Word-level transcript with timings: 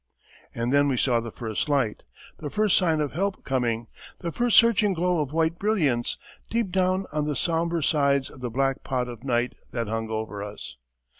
And 0.55 0.73
then 0.73 0.87
we 0.87 0.97
saw 0.97 1.19
the 1.19 1.29
first 1.29 1.69
light 1.69 2.01
the 2.39 2.49
first 2.49 2.75
sign 2.75 3.01
of 3.01 3.11
help 3.11 3.43
coming 3.43 3.85
the 4.21 4.31
first 4.31 4.57
searching 4.57 4.93
glow 4.93 5.19
of 5.21 5.31
white 5.31 5.59
brilliance, 5.59 6.17
deep 6.49 6.71
down 6.71 7.05
on 7.13 7.25
the 7.27 7.35
sombre 7.35 7.83
sides 7.83 8.31
of 8.31 8.41
the 8.41 8.49
black 8.49 8.83
pot 8.83 9.07
of 9.07 9.23
night 9.23 9.53
that 9.69 9.87
hung 9.87 10.09
over 10.09 10.41
us. 10.43 10.75